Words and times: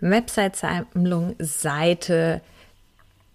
Website-Sammlung, 0.00 1.36
Seite, 1.38 2.40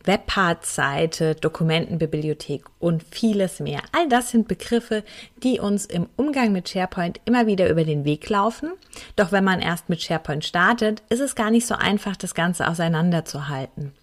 Webpart-Seite, 0.03 1.35
Dokumentenbibliothek 1.35 2.63
und 2.79 3.03
vieles 3.03 3.59
mehr. 3.59 3.81
All 3.91 4.07
das 4.09 4.31
sind 4.31 4.47
Begriffe, 4.47 5.03
die 5.43 5.59
uns 5.59 5.85
im 5.85 6.07
Umgang 6.15 6.51
mit 6.51 6.69
SharePoint 6.69 7.21
immer 7.25 7.45
wieder 7.45 7.69
über 7.69 7.83
den 7.83 8.05
Weg 8.05 8.27
laufen. 8.29 8.71
Doch 9.15 9.31
wenn 9.31 9.43
man 9.43 9.59
erst 9.59 9.89
mit 9.89 10.01
SharePoint 10.01 10.45
startet, 10.45 11.03
ist 11.09 11.19
es 11.19 11.35
gar 11.35 11.51
nicht 11.51 11.67
so 11.67 11.75
einfach, 11.75 12.15
das 12.15 12.33
Ganze 12.33 12.67
auseinanderzuhalten. 12.67 13.93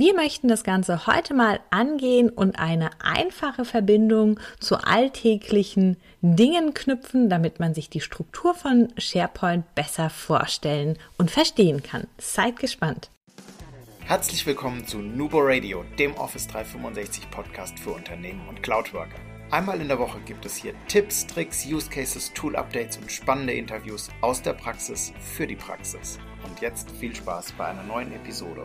Wir 0.00 0.14
möchten 0.14 0.46
das 0.46 0.62
Ganze 0.62 1.08
heute 1.08 1.34
mal 1.34 1.58
angehen 1.70 2.30
und 2.30 2.56
eine 2.60 2.90
einfache 3.02 3.64
Verbindung 3.64 4.38
zu 4.60 4.76
alltäglichen 4.76 5.96
Dingen 6.20 6.72
knüpfen, 6.72 7.28
damit 7.28 7.58
man 7.58 7.74
sich 7.74 7.90
die 7.90 8.00
Struktur 8.00 8.54
von 8.54 8.92
SharePoint 8.96 9.74
besser 9.74 10.08
vorstellen 10.08 10.96
und 11.16 11.32
verstehen 11.32 11.82
kann. 11.82 12.06
Seid 12.16 12.60
gespannt. 12.60 13.10
Herzlich 14.04 14.46
willkommen 14.46 14.86
zu 14.86 14.98
Nubo 14.98 15.40
Radio, 15.40 15.82
dem 15.98 16.14
Office 16.14 16.46
365 16.46 17.28
Podcast 17.32 17.76
für 17.80 17.90
Unternehmen 17.90 18.46
und 18.48 18.62
Cloudworker. 18.62 19.18
Einmal 19.50 19.80
in 19.80 19.88
der 19.88 19.98
Woche 19.98 20.20
gibt 20.20 20.46
es 20.46 20.54
hier 20.54 20.74
Tipps, 20.86 21.26
Tricks, 21.26 21.66
Use 21.66 21.90
Cases, 21.90 22.32
Tool 22.34 22.54
Updates 22.54 22.98
und 22.98 23.10
spannende 23.10 23.54
Interviews 23.54 24.10
aus 24.20 24.42
der 24.42 24.52
Praxis 24.52 25.12
für 25.18 25.48
die 25.48 25.56
Praxis. 25.56 26.20
Und 26.48 26.60
jetzt 26.60 26.88
viel 26.92 27.16
Spaß 27.16 27.50
bei 27.58 27.66
einer 27.66 27.82
neuen 27.82 28.12
Episode. 28.12 28.64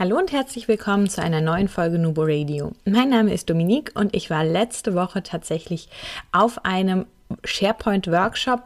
Hallo 0.00 0.16
und 0.16 0.32
herzlich 0.32 0.66
willkommen 0.66 1.10
zu 1.10 1.20
einer 1.20 1.42
neuen 1.42 1.68
Folge 1.68 1.98
Nubo 1.98 2.22
Radio. 2.24 2.72
Mein 2.86 3.10
Name 3.10 3.34
ist 3.34 3.50
Dominique 3.50 3.92
und 3.94 4.16
ich 4.16 4.30
war 4.30 4.42
letzte 4.46 4.94
Woche 4.94 5.22
tatsächlich 5.22 5.90
auf 6.32 6.64
einem 6.64 7.04
SharePoint 7.44 8.06
Workshop 8.06 8.62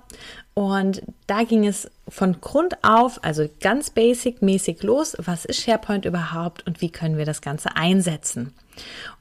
und 0.55 1.03
da 1.27 1.43
ging 1.43 1.67
es 1.67 1.91
von 2.07 2.41
Grund 2.41 2.77
auf, 2.85 3.19
also 3.25 3.49
ganz 3.61 3.91
basic-mäßig 3.91 4.85
los, 4.85 5.17
was 5.19 5.45
ist 5.45 5.61
SharePoint 5.61 6.05
überhaupt 6.05 6.65
und 6.69 6.81
wie 6.81 6.91
können 6.91 7.19
wir 7.19 7.27
das 7.27 7.43
Ganze 7.43 7.75
einsetzen. 7.75 8.55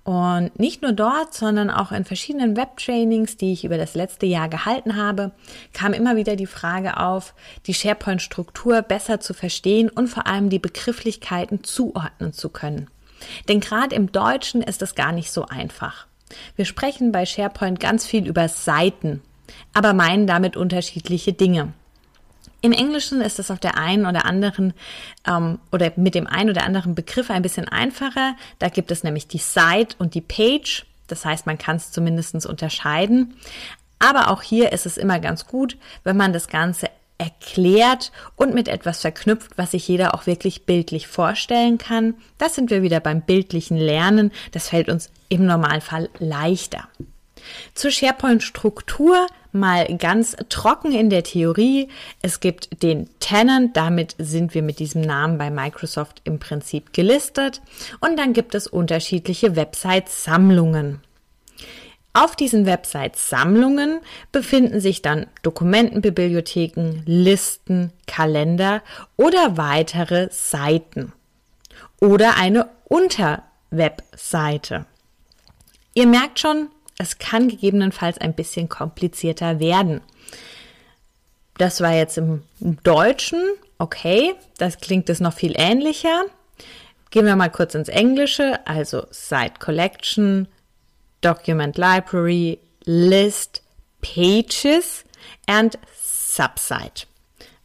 Und 0.03 0.57
nicht 0.59 0.81
nur 0.81 0.91
dort, 0.91 1.33
sondern 1.33 1.69
auch 1.69 1.91
in 1.91 2.03
verschiedenen 2.03 2.57
Web-Trainings, 2.57 3.37
die 3.37 3.53
ich 3.53 3.63
über 3.63 3.77
das 3.77 3.95
letzte 3.95 4.25
Jahr 4.25 4.49
gehalten 4.49 4.97
habe, 4.97 5.31
kam 5.73 5.93
immer 5.93 6.15
wieder 6.15 6.35
die 6.35 6.45
Frage 6.45 6.97
auf, 6.97 7.33
die 7.67 7.73
SharePoint-Struktur 7.73 8.81
besser 8.81 9.19
zu 9.19 9.33
verstehen 9.33 9.89
und 9.89 10.07
vor 10.07 10.27
allem 10.27 10.49
die 10.49 10.59
Begrifflichkeiten 10.59 11.63
zuordnen 11.63 12.33
zu 12.33 12.49
können. 12.49 12.89
Denn 13.47 13.61
gerade 13.61 13.95
im 13.95 14.11
Deutschen 14.11 14.61
ist 14.61 14.81
das 14.81 14.95
gar 14.95 15.13
nicht 15.13 15.31
so 15.31 15.45
einfach. 15.45 16.07
Wir 16.55 16.65
sprechen 16.65 17.11
bei 17.11 17.25
SharePoint 17.25 17.79
ganz 17.79 18.05
viel 18.05 18.27
über 18.27 18.49
Seiten 18.49 19.21
aber 19.73 19.93
meinen 19.93 20.27
damit 20.27 20.57
unterschiedliche 20.57 21.33
Dinge. 21.33 21.73
Im 22.63 22.71
Englischen 22.71 23.19
ist 23.19 23.39
es 23.39 23.51
auf 23.51 23.59
der 23.59 23.77
einen 23.77 24.05
oder 24.05 24.23
anderen 24.23 24.73
ähm, 25.27 25.59
oder 25.73 25.91
mit 25.97 26.15
dem 26.15 26.27
einen 26.27 26.49
oder 26.49 26.63
anderen 26.63 26.95
Begriff 26.95 27.29
ein 27.29 27.41
bisschen 27.41 27.67
einfacher. 27.67 28.37
Da 28.57 28.69
gibt 28.69 28.89
es 28.89 29.03
nämlich 29.03 29.27
die 29.27 29.37
Site 29.37 29.97
und 29.99 30.15
die 30.15 30.21
Page. 30.21 30.85
Das 31.07 31.25
heißt, 31.25 31.45
man 31.45 31.57
kann 31.57 31.75
es 31.75 31.91
zumindest 31.91 32.45
unterscheiden. 32.45 33.35
Aber 33.99 34.29
auch 34.29 34.41
hier 34.41 34.71
ist 34.71 34.85
es 34.85 34.97
immer 34.97 35.19
ganz 35.19 35.45
gut, 35.45 35.77
wenn 36.05 36.15
man 36.15 36.31
das 36.31 36.47
Ganze 36.47 36.89
erklärt 37.17 38.13
und 38.37 38.53
mit 38.53 38.69
etwas 38.69 39.01
verknüpft, 39.01 39.57
was 39.57 39.71
sich 39.71 39.85
jeder 39.85 40.13
auch 40.13 40.25
wirklich 40.25 40.65
bildlich 40.65 41.07
vorstellen 41.07 41.77
kann. 41.77 42.15
Das 42.37 42.55
sind 42.55 42.69
wir 42.69 42.81
wieder 42.81 43.01
beim 43.01 43.21
bildlichen 43.21 43.75
Lernen. 43.75 44.31
Das 44.53 44.69
fällt 44.69 44.87
uns 44.87 45.11
im 45.27 45.45
Normalfall 45.45 46.09
leichter. 46.17 46.87
Zur 47.73 47.91
SharePoint-Struktur 47.91 49.27
mal 49.51 49.85
ganz 49.97 50.35
trocken 50.49 50.91
in 50.91 51.09
der 51.09 51.23
Theorie. 51.23 51.89
Es 52.21 52.39
gibt 52.39 52.83
den 52.83 53.09
Tenant, 53.19 53.77
damit 53.77 54.15
sind 54.17 54.53
wir 54.53 54.63
mit 54.63 54.79
diesem 54.79 55.01
Namen 55.01 55.37
bei 55.37 55.51
Microsoft 55.51 56.21
im 56.23 56.39
Prinzip 56.39 56.93
gelistet. 56.93 57.61
Und 57.99 58.17
dann 58.17 58.33
gibt 58.33 58.55
es 58.55 58.67
unterschiedliche 58.67 59.55
Website-Sammlungen. 59.55 61.01
Auf 62.15 62.35
diesen 62.35 62.67
Website-Sammlungen 62.67 63.99
befinden 64.31 64.79
sich 64.79 65.01
dann 65.01 65.25
Dokumentenbibliotheken, 65.41 67.01
Listen, 67.05 67.91
Kalender 68.05 68.83
oder 69.17 69.57
weitere 69.57 70.27
Seiten 70.31 71.11
oder 71.99 72.37
eine 72.37 72.69
Unterwebseite. 72.85 74.85
Ihr 75.95 76.05
merkt 76.05 76.39
schon, 76.39 76.69
es 76.97 77.17
kann 77.17 77.47
gegebenenfalls 77.47 78.17
ein 78.17 78.33
bisschen 78.33 78.69
komplizierter 78.69 79.59
werden. 79.59 80.01
Das 81.57 81.81
war 81.81 81.93
jetzt 81.93 82.17
im 82.17 82.43
Deutschen, 82.59 83.39
okay, 83.77 84.35
das 84.57 84.79
klingt 84.79 85.09
es 85.09 85.19
noch 85.19 85.33
viel 85.33 85.53
ähnlicher. 85.55 86.23
Gehen 87.11 87.25
wir 87.25 87.35
mal 87.35 87.51
kurz 87.51 87.75
ins 87.75 87.89
Englische, 87.89 88.65
also 88.65 89.05
Site 89.11 89.55
Collection, 89.59 90.47
Document 91.21 91.77
Library, 91.77 92.59
List, 92.85 93.61
Pages 94.01 95.05
and 95.45 95.77
Subsite. 95.95 97.05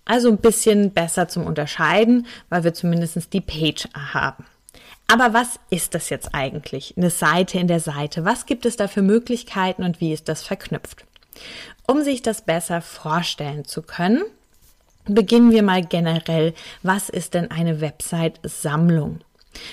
Also 0.04 0.28
ein 0.28 0.38
bisschen 0.38 0.92
besser 0.92 1.28
zum 1.28 1.44
Unterscheiden, 1.44 2.26
weil 2.48 2.64
wir 2.64 2.74
zumindest 2.74 3.32
die 3.32 3.40
Page 3.40 3.88
haben. 3.94 4.44
Aber 5.10 5.32
was 5.32 5.58
ist 5.70 5.94
das 5.94 6.10
jetzt 6.10 6.34
eigentlich? 6.34 6.94
Eine 6.96 7.10
Seite 7.10 7.58
in 7.58 7.66
der 7.66 7.80
Seite. 7.80 8.24
Was 8.26 8.44
gibt 8.44 8.66
es 8.66 8.76
da 8.76 8.88
für 8.88 9.02
Möglichkeiten 9.02 9.82
und 9.82 10.00
wie 10.00 10.12
ist 10.12 10.28
das 10.28 10.42
verknüpft? 10.42 11.04
Um 11.86 12.02
sich 12.02 12.20
das 12.20 12.42
besser 12.42 12.82
vorstellen 12.82 13.64
zu 13.64 13.80
können, 13.80 14.22
beginnen 15.06 15.50
wir 15.50 15.62
mal 15.62 15.82
generell. 15.82 16.52
Was 16.82 17.08
ist 17.08 17.32
denn 17.32 17.50
eine 17.50 17.80
Website-Sammlung? 17.80 19.20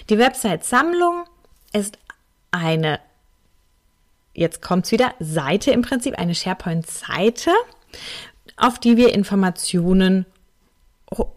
Die 0.10 0.18
Website-Sammlung 0.18 1.26
ist 1.74 2.00
eine, 2.52 3.02
jetzt 4.34 4.62
kommt's 4.62 4.92
wieder, 4.92 5.14
Seite 5.20 5.72
im 5.72 5.82
Prinzip, 5.82 6.18
eine 6.18 6.34
SharePoint-Seite, 6.34 7.52
auf 8.56 8.80
die 8.80 8.96
wir 8.96 9.14
Informationen 9.14 10.26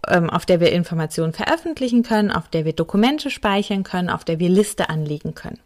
auf 0.03 0.47
der 0.47 0.61
wir 0.61 0.73
Informationen 0.73 1.33
veröffentlichen 1.33 2.03
können, 2.03 2.31
auf 2.31 2.49
der 2.49 2.65
wir 2.65 2.73
Dokumente 2.73 3.31
speichern 3.31 3.83
können, 3.83 4.11
auf 4.11 4.25
der 4.25 4.39
wir 4.39 4.49
Liste 4.49 4.89
anlegen 4.89 5.35
können. 5.35 5.61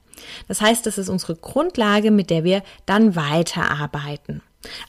Das 0.48 0.60
heißt, 0.60 0.86
das 0.86 0.98
ist 0.98 1.08
unsere 1.08 1.36
Grundlage, 1.36 2.10
mit 2.10 2.30
der 2.30 2.44
wir 2.44 2.62
dann 2.86 3.16
weiterarbeiten. 3.16 4.42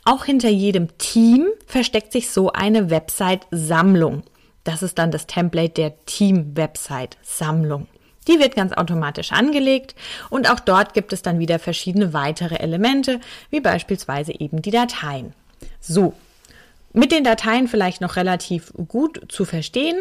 Auch 0.05 0.25
hinter 0.25 0.49
jedem 0.49 0.97
Team 0.97 1.47
versteckt 1.65 2.11
sich 2.11 2.29
so 2.29 2.51
eine 2.51 2.89
Website-Sammlung. 2.89 4.23
Das 4.63 4.83
ist 4.83 4.97
dann 4.97 5.11
das 5.11 5.27
Template 5.27 5.73
der 5.73 6.05
Team-Website-Sammlung. 6.05 7.87
Die 8.27 8.39
wird 8.39 8.55
ganz 8.55 8.71
automatisch 8.71 9.33
angelegt 9.33 9.95
und 10.29 10.49
auch 10.49 10.61
dort 10.61 10.93
gibt 10.93 11.11
es 11.11 11.21
dann 11.21 11.39
wieder 11.39 11.59
verschiedene 11.59 12.13
weitere 12.13 12.55
Elemente, 12.55 13.19
wie 13.49 13.59
beispielsweise 13.59 14.39
eben 14.39 14.61
die 14.61 14.71
Dateien. 14.71 15.33
So, 15.81 16.13
mit 16.93 17.11
den 17.11 17.23
Dateien 17.23 17.67
vielleicht 17.67 18.01
noch 18.01 18.15
relativ 18.15 18.71
gut 18.87 19.25
zu 19.29 19.45
verstehen. 19.45 19.97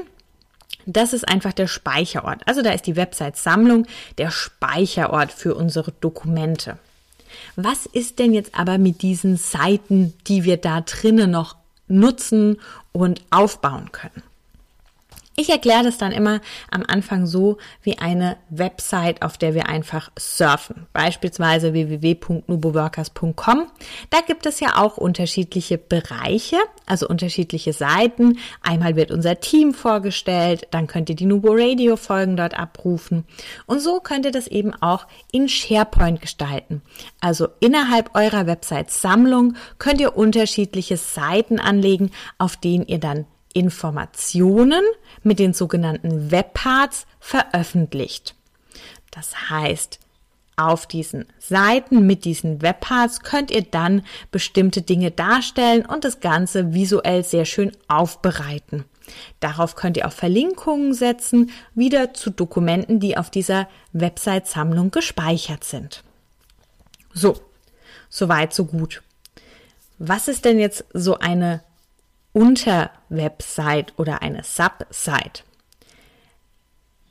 Das 0.86 1.12
ist 1.12 1.28
einfach 1.28 1.53
der 1.53 1.66
Speicherort. 1.66 2.42
Also 2.47 2.62
da 2.62 2.72
ist 2.72 2.86
die 2.86 2.97
Website-Sammlung 2.97 3.86
der 4.19 4.30
Speicherort 4.30 5.32
für 5.32 5.54
unsere 5.54 5.92
Dokumente. 5.92 6.78
Was 7.56 7.86
ist 7.86 8.19
denn 8.19 8.32
jetzt 8.32 8.54
aber 8.54 8.78
mit 8.78 9.03
diesen 9.03 9.36
Seiten, 9.36 10.14
die 10.26 10.44
wir 10.44 10.56
da 10.56 10.80
drinnen 10.82 11.30
noch 11.30 11.56
nutzen 11.88 12.60
und 12.92 13.22
aufbauen 13.30 13.91
können? 13.92 14.22
Ich 15.34 15.48
erkläre 15.48 15.82
das 15.82 15.97
dann 15.97 16.12
immer 16.12 16.41
am 16.70 16.84
Anfang 16.87 17.26
so 17.26 17.56
wie 17.82 17.98
eine 17.98 18.37
Website, 18.50 19.22
auf 19.22 19.38
der 19.38 19.54
wir 19.54 19.66
einfach 19.66 20.10
surfen. 20.19 20.87
Beispielsweise 20.93 21.72
www.nuboworkers.com. 21.72 23.66
Da 24.10 24.21
gibt 24.26 24.44
es 24.44 24.60
ja 24.60 24.76
auch 24.76 24.98
unterschiedliche 24.98 25.78
Bereiche, 25.78 26.59
also 26.84 27.09
unterschiedliche 27.09 27.72
Seiten. 27.72 28.39
Einmal 28.60 28.95
wird 28.95 29.10
unser 29.10 29.41
Team 29.41 29.72
vorgestellt, 29.72 30.68
dann 30.71 30.86
könnt 30.86 31.09
ihr 31.09 31.16
die 31.16 31.27
Nubo 31.27 31.53
Radio 31.53 31.97
Folgen 31.97 32.36
dort 32.36 32.59
abrufen. 32.59 33.24
Und 33.65 33.80
so 33.80 34.01
könnt 34.01 34.27
ihr 34.27 34.33
das 34.33 34.48
eben 34.48 34.74
auch 34.83 35.07
in 35.33 35.48
SharePoint 35.48 36.21
gestalten. 36.21 36.83
Also 37.21 37.48
innerhalb 37.60 38.15
eurer 38.15 38.47
Website 38.47 38.91
Sammlung 38.91 39.54
könnt 39.78 40.01
ihr 40.01 40.15
unterschiedliche 40.15 40.98
Seiten 40.98 41.59
anlegen, 41.59 42.10
auf 42.36 42.59
denen 42.59 42.86
ihr 42.86 42.98
dann 42.98 43.24
Informationen 43.54 44.83
mit 45.22 45.39
den 45.39 45.53
sogenannten 45.53 46.31
Webparts 46.31 47.07
veröffentlicht. 47.21 48.34
Das 49.10 49.51
heißt, 49.51 49.99
auf 50.57 50.87
diesen 50.87 51.27
Seiten 51.39 52.07
mit 52.07 52.25
diesen 52.25 52.63
Webparts 52.63 53.21
könnt 53.21 53.51
ihr 53.51 53.63
dann 53.63 54.04
bestimmte 54.31 54.83
Dinge 54.83 55.10
darstellen 55.10 55.87
und 55.87 56.04
das 56.04 56.21
Ganze 56.21 56.75
visuell 56.75 57.25
sehr 57.25 57.45
schön 57.45 57.72
aufbereiten. 57.89 58.84
Darauf 59.41 59.75
könnt 59.75 59.97
ihr 59.97 60.07
auch 60.07 60.13
Verlinkungen 60.13 60.95
setzen, 60.95 61.51
wieder 61.75 62.15
zu 62.15 62.31
Dokumenten, 62.31 63.01
die 63.01 63.16
auf 63.16 63.31
dieser 63.31 63.69
Website-Sammlung 63.93 64.91
gespeichert 64.91 65.65
sind. 65.65 66.05
So, 67.13 67.37
soweit, 68.09 68.55
so 68.55 68.65
gut. 68.65 69.03
Was 69.98 70.28
ist 70.28 70.45
denn 70.45 70.59
jetzt 70.59 70.84
so 70.93 71.19
eine 71.19 71.63
Unterwebsite 72.33 73.93
oder 73.97 74.23
eine 74.23 74.43
Subsite. 74.43 75.43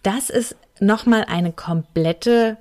Das 0.03 0.29
ist 0.29 0.55
nochmal 0.79 1.25
eine 1.25 1.51
komplette 1.53 2.57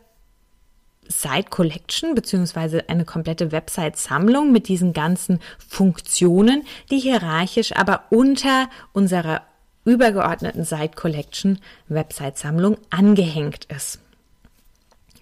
Site 1.08 1.50
Collection 1.50 2.14
beziehungsweise 2.14 2.88
eine 2.88 3.04
komplette 3.04 3.50
Website-Sammlung 3.50 4.52
mit 4.52 4.68
diesen 4.68 4.92
ganzen 4.92 5.40
Funktionen, 5.58 6.64
die 6.90 6.98
hierarchisch 6.98 7.74
aber 7.74 8.04
unter 8.10 8.68
unserer 8.92 9.42
übergeordneten 9.84 10.64
Site 10.64 10.94
Collection 10.94 11.58
Website-Sammlung 11.88 12.76
angehängt 12.90 13.64
ist. 13.64 13.98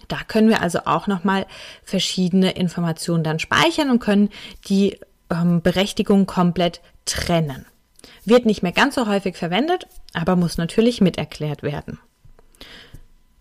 Da 0.09 0.19
können 0.27 0.49
wir 0.49 0.63
also 0.63 0.81
auch 0.87 1.07
nochmal 1.07 1.47
verschiedene 1.85 2.53
Informationen 2.53 3.25
dann 3.25 3.39
speichern 3.39 3.91
und 3.91 4.01
können 4.01 4.31
die 4.69 4.99
ähm, 5.31 5.63
Berechtigung 5.63 6.27
komplett 6.27 6.81
trennen. 7.05 7.67
Wird 8.25 8.47
nicht 8.47 8.63
mehr 8.63 8.73
ganz 8.73 8.95
so 8.95 9.07
häufig 9.07 9.37
verwendet, 9.37 9.87
aber 10.13 10.37
muss 10.37 10.59
natürlich 10.59 11.01
miterklärt 11.01 11.63
werden. 11.63 11.99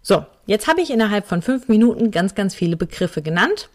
So, 0.02 0.26
jetzt 0.46 0.68
habe 0.68 0.82
ich 0.82 0.90
innerhalb 0.90 1.28
von 1.28 1.42
fünf 1.42 1.68
Minuten 1.68 2.12
ganz, 2.12 2.34
ganz 2.34 2.56
viele 2.56 2.78
Begriffe 2.78 3.22
genannt 3.22 3.70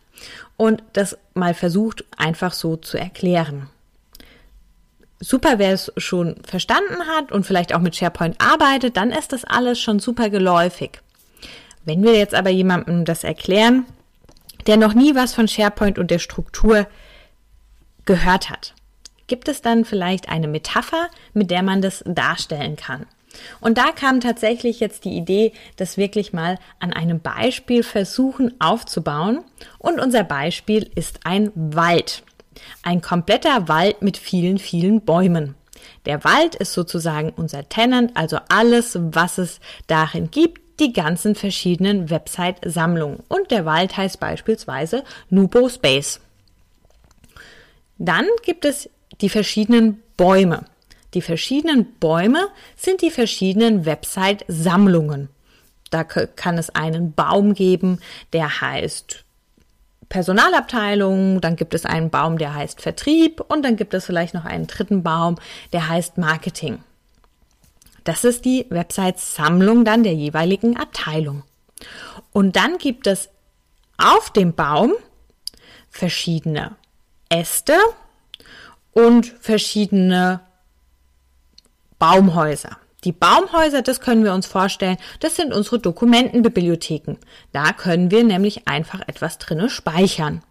und 0.56 0.82
das 0.94 1.19
mal 1.35 1.55
versucht 1.55 2.05
einfach 2.17 2.55
so 2.55 2.76
zu 2.76 2.97
erklären. 2.97 3.69
Super, 5.20 5.59
wer 5.59 5.73
es 5.73 5.93
schon 5.99 6.37
verstanden 6.44 7.06
hat 7.06 7.31
und 7.31 7.44
vielleicht 7.44 7.75
auch 7.75 7.81
mit 7.81 7.94
SharePoint 7.94 8.37
arbeitet, 8.41 8.97
dann 8.97 9.11
ist 9.11 9.32
das 9.32 9.44
alles 9.44 9.79
schon 9.79 9.99
super 9.99 10.31
geläufig. 10.31 11.00
Wenn 11.85 12.03
wir 12.03 12.17
jetzt 12.17 12.35
aber 12.35 12.50
jemandem 12.50 13.05
das 13.05 13.25
erklären, 13.25 13.85
der 14.67 14.76
noch 14.76 14.94
nie 14.94 15.14
was 15.14 15.35
von 15.35 15.49
SharePoint 15.49 15.99
und 15.99 16.11
der 16.11 16.19
Struktur 16.19 16.87
gehört 18.04 18.50
hat, 18.50 18.75
gibt 19.26 19.49
es 19.49 19.62
dann 19.62 19.84
vielleicht 19.84 20.28
eine 20.28 20.49
Metapher, 20.49 21.08
mit 21.32 21.50
der 21.50 21.62
man 21.62 21.82
das 21.82 22.02
darstellen 22.06 22.76
kann. 22.76 23.06
Und 23.60 23.78
da 23.78 23.93
kam 23.93 24.20
tatsächlich 24.20 24.81
jetzt 24.81 25.04
die 25.04 25.16
Idee, 25.16 25.52
das 25.76 25.96
wirklich 25.96 26.32
mal 26.32 26.58
an 26.81 26.93
einem 26.93 27.20
Beispiel 27.20 27.82
versuchen 27.82 28.60
aufzubauen. 28.60 29.40
Und 29.78 30.00
unser 30.00 30.25
Beispiel 30.25 30.90
ist 30.94 31.20
ein 31.25 31.50
Wald. 31.54 32.22
Ein 32.82 33.00
kompletter 33.00 33.69
Wald 33.69 34.02
mit 34.02 34.16
vielen, 34.19 34.58
vielen 34.58 35.00
Bäumen. 35.00 35.54
Der 36.06 36.25
Wald 36.25 36.54
ist 36.54 36.72
sozusagen 36.72 37.31
unser 37.31 37.69
Tenant, 37.69 38.12
also 38.14 38.38
alles, 38.49 38.99
was 39.00 39.38
es 39.38 39.60
darin 39.87 40.31
gibt, 40.31 40.60
die 40.81 40.93
ganzen 40.93 41.34
verschiedenen 41.34 42.10
Website-Sammlungen. 42.10 43.20
Und 43.28 43.50
der 43.50 43.64
Wald 43.64 43.96
heißt 43.96 44.20
beispielsweise 44.20 45.04
Nubo 45.31 45.69
Space. 45.69 46.20
Dann 48.02 48.26
gibt 48.43 48.64
es 48.64 48.90
die 49.20 49.28
verschiedenen 49.28 50.02
Bäume. 50.16 50.64
Die 51.14 51.22
verschiedenen 51.22 51.84
Bäume 52.00 52.49
sind 52.76 53.00
die 53.00 53.12
verschiedenen 53.12 53.87
Website-Sammlungen. 53.87 55.28
Da 55.90 56.02
kann 56.02 56.58
es 56.58 56.70
einen 56.70 57.12
Baum 57.12 57.54
geben, 57.54 58.00
der 58.32 58.60
heißt 58.60 59.25
Personalabteilung, 60.08 61.40
dann 61.40 61.54
gibt 61.54 61.75
es 61.75 61.87
einen 61.87 62.10
Baum, 62.10 62.38
der 62.38 62.54
heißt 62.54 62.81
Vertrieb 62.81 63.40
und 63.40 63.62
dann 63.62 63.76
gibt 63.76 63.94
es 63.94 64.06
vielleicht 64.06 64.34
noch 64.34 64.46
einen 64.46 64.66
dritten 64.66 65.04
Baum, 65.04 65.37
der 65.72 65.88
heißt 65.88 66.19
Marketing. 66.19 66.82
Das 68.02 68.25
ist 68.25 68.44
die 68.44 68.66
Website-Sammlung 68.69 69.84
dann 69.84 70.02
der 70.02 70.14
jeweiligen 70.14 70.76
Abteilung. 70.76 71.44
Und 72.32 72.56
dann 72.56 72.78
gibt 72.78 73.06
es 73.06 73.28
auf 73.96 74.31
dem 74.31 74.54
Baum 74.54 74.93
verschiedene 75.88 76.76
Äste 77.32 77.75
und 78.93 79.26
verschiedene 79.40 80.40
Baumhäuser. 81.99 82.76
Die 83.05 83.12
Baumhäuser, 83.12 83.82
das 83.82 84.00
können 84.00 84.23
wir 84.23 84.34
uns 84.34 84.46
vorstellen, 84.46 84.99
das 85.20 85.34
sind 85.34 85.52
unsere 85.52 85.79
Dokumentenbibliotheken. 85.79 87.17
Da 87.52 87.73
können 87.73 88.11
wir 88.11 88.23
nämlich 88.23 88.69
einfach 88.69 89.00
etwas 89.08 89.38
drinne 89.38 89.70
speichern. 89.70 90.43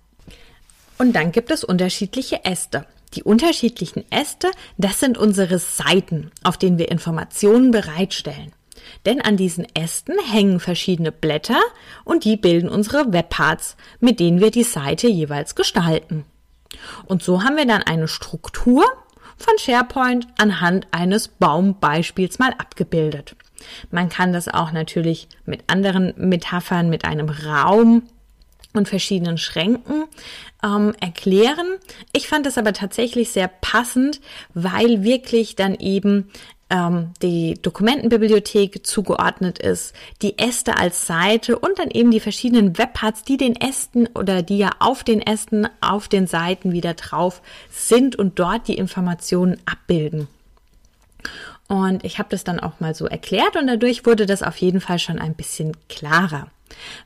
Und 0.98 1.14
dann 1.14 1.32
gibt 1.32 1.52
es 1.52 1.64
unterschiedliche 1.64 2.44
Äste. 2.44 2.86
Die 3.14 3.24
unterschiedlichen 3.24 4.04
Äste, 4.12 4.50
das 4.78 5.00
sind 5.00 5.18
unsere 5.18 5.60
Seiten, 5.60 6.32
auf 6.44 6.58
denen 6.58 6.78
wir 6.78 6.92
Informationen 6.92 7.72
bereitstellen. 7.72 8.54
Denn 9.06 9.22
an 9.22 9.38
diesen 9.38 9.66
Ästen 9.76 10.16
hängen 10.32 10.60
verschiedene 10.60 11.12
Blätter 11.12 11.60
und 12.04 12.26
die 12.26 12.38
bilden 12.38 12.70
unsere 12.70 13.14
Webparts, 13.14 13.76
mit 14.00 14.20
denen 14.20 14.40
wir 14.40 14.52
die 14.52 14.64
Seite 14.64 15.08
jeweils 15.08 15.56
gestalten. 15.56 16.26
Und 17.06 17.24
so 17.24 17.44
haben 17.44 17.58
wir 17.58 17.66
dann 17.66 17.84
eine 17.84 18.08
Struktur, 18.08 18.86
von 19.42 19.58
SharePoint 19.58 20.28
anhand 20.38 20.88
eines 20.92 21.28
Baumbeispiels 21.28 22.40
mal 22.40 22.54
abgebildet. 22.58 23.36
Man 23.90 24.10
kann 24.10 24.34
das 24.34 24.48
auch 24.48 24.72
natürlich 24.72 25.28
mit 25.46 25.64
anderen 25.68 26.14
Metaphern, 26.18 26.90
mit 26.90 27.06
einem 27.06 27.30
Raum 27.30 28.04
und 28.74 28.88
verschiedenen 28.88 29.38
Schränken 29.38 30.06
ähm, 30.64 30.94
erklären. 31.00 31.68
Ich 32.14 32.28
fand 32.28 32.46
das 32.46 32.58
aber 32.58 32.74
tatsächlich 32.74 33.32
sehr 33.32 33.48
passend, 33.48 34.22
weil 34.54 35.04
wirklich 35.04 35.56
dann 35.56 35.76
eben 35.76 36.32
ähm, 36.72 37.12
die 37.22 37.62
Dokumentenbibliothek 37.62 38.86
zugeordnet 38.88 39.60
ist, 39.60 39.94
die 40.22 40.40
Äste 40.40 40.78
als 40.78 41.06
Seite 41.06 41.60
und 41.60 41.78
dann 41.78 41.92
eben 41.92 42.10
die 42.10 42.20
verschiedenen 42.20 42.78
Webparts, 42.78 43.24
die 43.24 43.38
den 43.38 43.56
Ästen 43.56 44.08
oder 44.16 44.42
die 44.42 44.58
ja 44.58 44.72
auf 44.80 45.04
den 45.04 45.22
Ästen 45.22 45.68
auf 45.82 46.08
den 46.08 46.26
Seiten 46.26 46.72
wieder 46.72 46.94
drauf 46.94 47.42
sind 47.70 48.16
und 48.16 48.40
dort 48.40 48.68
die 48.68 48.78
Informationen 48.78 49.58
abbilden. 49.66 50.28
Und 51.68 52.04
ich 52.04 52.20
habe 52.20 52.30
das 52.30 52.44
dann 52.44 52.60
auch 52.60 52.80
mal 52.80 52.96
so 52.96 53.06
erklärt 53.06 53.56
und 53.56 53.68
dadurch 53.68 54.06
wurde 54.06 54.26
das 54.26 54.42
auf 54.42 54.58
jeden 54.58 54.82
Fall 54.82 55.00
schon 55.00 55.20
ein 55.20 55.36
bisschen 55.36 55.78
klarer. 55.90 56.48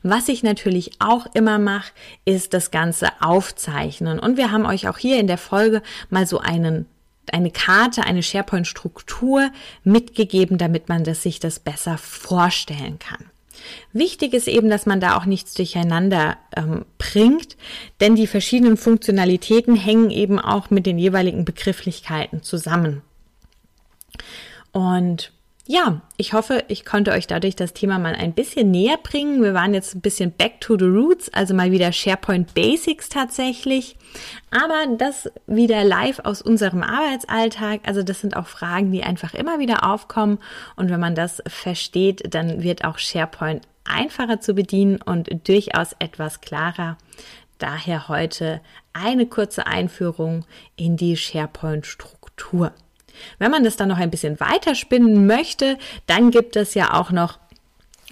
Was 0.02 0.28
ich 0.28 0.42
natürlich 0.42 0.92
auch 1.00 1.26
immer 1.34 1.58
mache, 1.58 1.92
ist 2.24 2.54
das 2.54 2.70
Ganze 2.70 3.08
aufzeichnen. 3.20 4.18
Und 4.18 4.36
wir 4.36 4.52
haben 4.52 4.64
euch 4.64 4.88
auch 4.88 4.98
hier 4.98 5.18
in 5.18 5.26
der 5.26 5.38
Folge 5.38 5.82
mal 6.08 6.26
so 6.26 6.38
einen 6.38 6.86
eine 7.32 7.50
Karte, 7.50 8.04
eine 8.04 8.22
SharePoint-Struktur 8.22 9.50
mitgegeben, 9.84 10.58
damit 10.58 10.88
man 10.88 11.04
das, 11.04 11.22
sich 11.22 11.40
das 11.40 11.58
besser 11.58 11.98
vorstellen 11.98 12.98
kann. 12.98 13.30
Wichtig 13.92 14.34
ist 14.34 14.48
eben, 14.48 14.68
dass 14.68 14.86
man 14.86 15.00
da 15.00 15.16
auch 15.16 15.24
nichts 15.24 15.54
durcheinander 15.54 16.36
ähm, 16.54 16.84
bringt, 16.98 17.56
denn 18.00 18.14
die 18.14 18.26
verschiedenen 18.26 18.76
Funktionalitäten 18.76 19.74
hängen 19.76 20.10
eben 20.10 20.38
auch 20.38 20.70
mit 20.70 20.86
den 20.86 20.98
jeweiligen 20.98 21.44
Begrifflichkeiten 21.44 22.42
zusammen. 22.42 23.02
Und 24.72 25.32
ja, 25.68 26.00
ich 26.16 26.32
hoffe, 26.32 26.64
ich 26.68 26.84
konnte 26.84 27.10
euch 27.10 27.26
dadurch 27.26 27.56
das 27.56 27.72
Thema 27.72 27.98
mal 27.98 28.14
ein 28.14 28.34
bisschen 28.34 28.70
näher 28.70 28.98
bringen. 29.02 29.42
Wir 29.42 29.52
waren 29.52 29.74
jetzt 29.74 29.96
ein 29.96 30.00
bisschen 30.00 30.30
back 30.30 30.60
to 30.60 30.78
the 30.78 30.84
roots, 30.84 31.32
also 31.34 31.54
mal 31.54 31.72
wieder 31.72 31.92
SharePoint 31.92 32.54
Basics 32.54 33.08
tatsächlich. 33.08 33.96
Aber 34.50 34.96
das 34.96 35.28
wieder 35.46 35.82
live 35.82 36.20
aus 36.20 36.40
unserem 36.40 36.84
Arbeitsalltag. 36.84 37.80
Also 37.84 38.04
das 38.04 38.20
sind 38.20 38.36
auch 38.36 38.46
Fragen, 38.46 38.92
die 38.92 39.02
einfach 39.02 39.34
immer 39.34 39.58
wieder 39.58 39.84
aufkommen. 39.90 40.38
Und 40.76 40.88
wenn 40.90 41.00
man 41.00 41.16
das 41.16 41.42
versteht, 41.48 42.32
dann 42.32 42.62
wird 42.62 42.84
auch 42.84 42.98
SharePoint 42.98 43.66
einfacher 43.84 44.40
zu 44.40 44.54
bedienen 44.54 45.02
und 45.02 45.48
durchaus 45.48 45.96
etwas 45.98 46.40
klarer. 46.40 46.96
Daher 47.58 48.08
heute 48.08 48.60
eine 48.92 49.26
kurze 49.26 49.66
Einführung 49.66 50.44
in 50.76 50.96
die 50.96 51.16
SharePoint-Struktur. 51.16 52.72
Wenn 53.38 53.50
man 53.50 53.64
das 53.64 53.76
dann 53.76 53.88
noch 53.88 53.98
ein 53.98 54.10
bisschen 54.10 54.40
weiter 54.40 54.74
spinnen 54.74 55.26
möchte, 55.26 55.78
dann 56.06 56.30
gibt 56.30 56.56
es 56.56 56.74
ja 56.74 56.94
auch 56.94 57.10
noch 57.10 57.38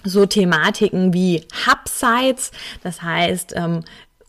so 0.03 0.25
Thematiken 0.25 1.13
wie 1.13 1.45
Hubsites, 1.65 2.51
das 2.83 3.01
heißt 3.01 3.53
ähm, 3.55 3.83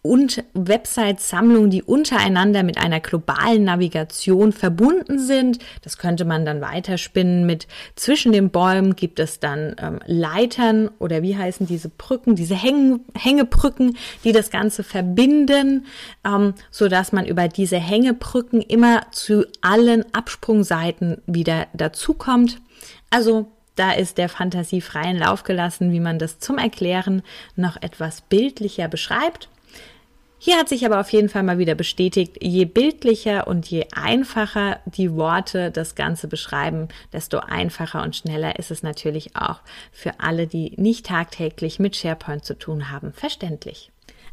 und 0.08 0.44
Website-Sammlungen, 0.54 1.70
die 1.70 1.82
untereinander 1.82 2.62
mit 2.62 2.78
einer 2.78 3.00
globalen 3.00 3.64
Navigation 3.64 4.52
verbunden 4.52 5.18
sind. 5.18 5.58
Das 5.82 5.98
könnte 5.98 6.24
man 6.24 6.44
dann 6.44 6.60
weiterspinnen 6.60 7.46
mit 7.46 7.66
zwischen 7.94 8.32
den 8.32 8.50
Bäumen 8.50 8.96
gibt 8.96 9.20
es 9.20 9.40
dann 9.40 9.76
ähm, 9.78 10.00
Leitern 10.06 10.90
oder 10.98 11.22
wie 11.22 11.36
heißen 11.36 11.66
diese 11.66 11.88
Brücken, 11.88 12.36
diese 12.36 12.54
Häng 12.54 13.00
Hängebrücken, 13.14 13.96
die 14.24 14.32
das 14.32 14.50
Ganze 14.50 14.82
verbinden, 14.82 15.86
ähm, 16.24 16.54
so 16.70 16.88
man 17.12 17.26
über 17.26 17.48
diese 17.48 17.76
Hängebrücken 17.76 18.62
immer 18.62 19.06
zu 19.10 19.44
allen 19.60 20.04
Absprungseiten 20.14 21.22
wieder 21.26 21.66
dazukommt. 21.74 22.58
Also 23.10 23.46
da 23.76 23.92
ist 23.92 24.18
der 24.18 24.28
Fantasie 24.28 24.80
freien 24.80 25.18
Lauf 25.18 25.44
gelassen, 25.44 25.92
wie 25.92 26.00
man 26.00 26.18
das 26.18 26.38
zum 26.38 26.58
Erklären 26.58 27.22
noch 27.54 27.76
etwas 27.80 28.22
bildlicher 28.22 28.88
beschreibt. 28.88 29.48
Hier 30.38 30.58
hat 30.58 30.68
sich 30.68 30.84
aber 30.84 31.00
auf 31.00 31.10
jeden 31.10 31.28
Fall 31.28 31.42
mal 31.42 31.58
wieder 31.58 31.74
bestätigt, 31.74 32.36
je 32.42 32.66
bildlicher 32.66 33.46
und 33.46 33.66
je 33.66 33.86
einfacher 33.94 34.80
die 34.84 35.12
Worte 35.14 35.70
das 35.70 35.94
Ganze 35.94 36.28
beschreiben, 36.28 36.88
desto 37.12 37.38
einfacher 37.38 38.02
und 38.02 38.14
schneller 38.14 38.58
ist 38.58 38.70
es 38.70 38.82
natürlich 38.82 39.34
auch 39.34 39.60
für 39.92 40.20
alle, 40.20 40.46
die 40.46 40.74
nicht 40.76 41.06
tagtäglich 41.06 41.78
mit 41.78 41.96
SharePoint 41.96 42.44
zu 42.44 42.58
tun 42.58 42.90
haben, 42.90 43.12
verständlich. 43.12 43.90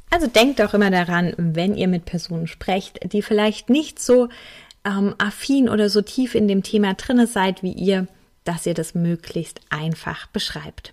Also 0.10 0.28
denkt 0.28 0.62
auch 0.62 0.74
immer 0.74 0.92
daran, 0.92 1.34
wenn 1.38 1.76
ihr 1.76 1.88
mit 1.88 2.06
Personen 2.06 2.48
sprecht, 2.48 3.00
die 3.12 3.22
vielleicht 3.22 3.70
nicht 3.70 4.00
so 4.00 4.30
ähm, 4.86 5.16
affin 5.18 5.70
oder 5.70 5.90
so 5.90 6.02
tief 6.02 6.36
in 6.36 6.48
dem 6.48 6.64
Thema 6.64 6.94
drinne 6.94 7.28
seid 7.28 7.64
wie 7.64 7.72
ihr, 7.72 8.08
dass 8.44 8.66
ihr 8.66 8.74
das 8.74 8.94
möglichst 8.94 9.62
einfach 9.70 10.28
beschreibt. 10.28 10.93